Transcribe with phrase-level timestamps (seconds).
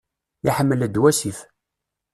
[0.49, 1.39] Iḥmel-d wasif.